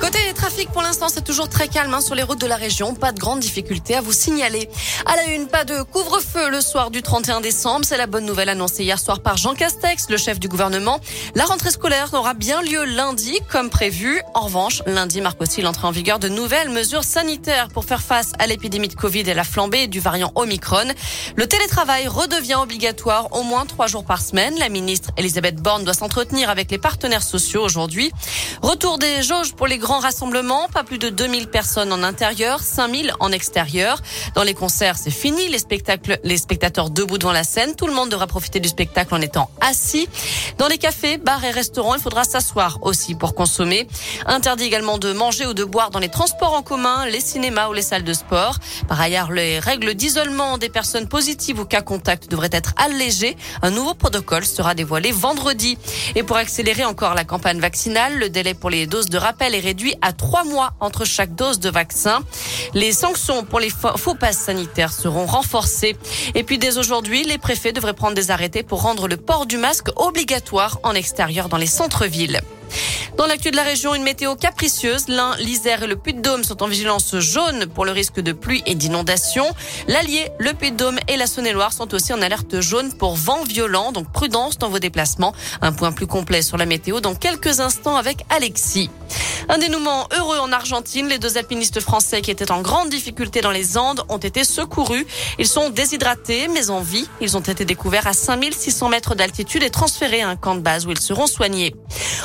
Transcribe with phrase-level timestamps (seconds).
[0.00, 2.94] Côté trafic, pour l'instant, c'est toujours très calme hein, sur les routes de la région.
[2.94, 4.68] Pas de grandes difficultés à vous signaler.
[5.06, 7.84] À la une, pas de couvre-feu le soir du 31 décembre.
[7.84, 11.00] C'est la bonne nouvelle annoncée hier soir par Jean Castex, le chef du gouvernement.
[11.34, 14.20] La rentrée scolaire aura bien lieu lundi, comme prévu.
[14.34, 18.32] En revanche, lundi marque aussi l'entrée en vigueur de nouvelles mesures sanitaires pour faire face
[18.38, 20.92] à l'épidémie de Covid et la flambée du variant Omicron.
[21.34, 24.54] Le télétravail redevient obligatoire au moins trois jours par semaine.
[24.58, 28.12] La ministre Elisabeth Borne doit s'entretenir avec les partenaires sociaux aujourd'hui.
[28.62, 33.12] Retour des jauges pour les grands rassemblements, pas plus de 2000 personnes en intérieur, 5000
[33.20, 34.02] en extérieur.
[34.34, 37.92] Dans les concerts, c'est fini, les spectacles, les spectateurs debout devant la scène, tout le
[37.92, 40.08] monde devra profiter du spectacle en étant assis.
[40.58, 43.86] Dans les cafés, bars et restaurants, il faudra s'asseoir aussi pour consommer.
[44.26, 47.72] Interdit également de manger ou de boire dans les transports en commun, les cinémas ou
[47.72, 48.56] les salles de sport.
[48.88, 53.36] Par ailleurs, les règles d'isolement des personnes positives ou cas contact devraient être allégées.
[53.62, 55.78] Un nouveau protocole sera dévoilé vendredi.
[56.16, 59.60] Et pour accélérer encore la campagne vaccinale, le délai pour les doses de rappel est
[59.60, 62.20] réduit à trois mois entre chaque dose de vaccin.
[62.74, 65.96] Les sanctions pour les faux passes sanitaires seront renforcées.
[66.34, 69.58] Et puis dès aujourd'hui, les préfets devraient prendre des arrêtés pour rendre le port du
[69.58, 72.40] masque obligatoire en extérieur dans les centres-villes.
[73.16, 75.08] Dans l'actu de la région, une météo capricieuse.
[75.08, 78.74] L'Ain, l'Isère et le Puy-de-Dôme sont en vigilance jaune pour le risque de pluie et
[78.74, 79.46] d'inondation.
[79.88, 84.12] L'Allier, le Puy-de-Dôme et la Saône-et-Loire sont aussi en alerte jaune pour vent violent, donc
[84.12, 85.32] prudence dans vos déplacements.
[85.62, 88.90] Un point plus complet sur la météo dans quelques instants avec Alexis.
[89.48, 91.08] Un dénouement heureux en Argentine.
[91.08, 95.06] Les deux alpinistes français qui étaient en grande difficulté dans les Andes ont été secourus.
[95.38, 97.08] Ils sont déshydratés, mais en vie.
[97.20, 100.86] Ils ont été découverts à 5600 mètres d'altitude et transférés à un camp de base
[100.86, 101.76] où ils seront soignés.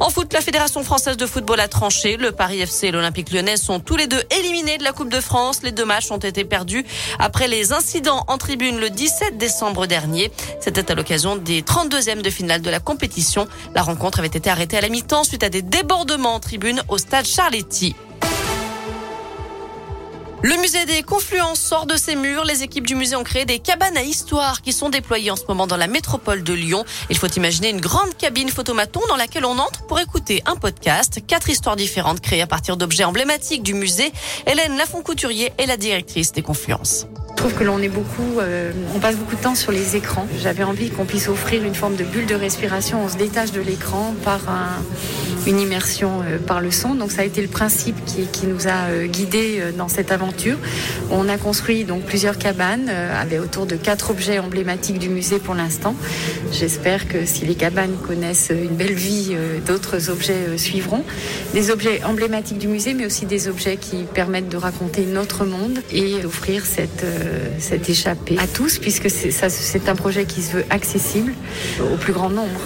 [0.00, 2.16] En foot, la Fédération française de football a tranché.
[2.16, 5.20] Le Paris FC et l'Olympique lyonnais sont tous les deux éliminés de la Coupe de
[5.20, 5.62] France.
[5.62, 6.84] Les deux matchs ont été perdus
[7.20, 10.32] après les incidents en tribune le 17 décembre dernier.
[10.60, 13.46] C'était à l'occasion des 32e de finale de la compétition.
[13.72, 16.98] La rencontre avait été arrêtée à la mi-temps suite à des débordements en tribune au
[17.04, 17.94] stade Charletti.
[20.42, 22.44] Le musée des Confluences sort de ses murs.
[22.44, 25.44] Les équipes du musée ont créé des cabanes à histoire qui sont déployées en ce
[25.46, 26.82] moment dans la métropole de Lyon.
[27.10, 31.20] Il faut imaginer une grande cabine photomaton dans laquelle on entre pour écouter un podcast.
[31.26, 34.10] Quatre histoires différentes créées à partir d'objets emblématiques du musée.
[34.46, 37.06] Hélène Lafont-Couturier est la directrice des Confluences.
[37.44, 40.26] Je trouve que l'on est beaucoup, euh, on passe beaucoup de temps sur les écrans.
[40.40, 43.04] J'avais envie qu'on puisse offrir une forme de bulle de respiration.
[43.04, 44.82] On se détache de l'écran par un,
[45.46, 46.94] une immersion euh, par le son.
[46.94, 50.56] Donc ça a été le principe qui, nous a euh, guidés dans cette aventure.
[51.10, 55.54] On a construit donc plusieurs cabanes avec autour de quatre objets emblématiques du musée pour
[55.54, 55.94] l'instant.
[56.50, 61.04] J'espère que si les cabanes connaissent une belle vie, d'autres objets suivront.
[61.52, 65.80] Des objets emblématiques du musée, mais aussi des objets qui permettent de raconter notre monde
[65.92, 67.04] et d'offrir cette,
[67.58, 71.34] cette échappée à tous, puisque c'est un projet qui se veut accessible
[71.92, 72.60] au plus grand nombre.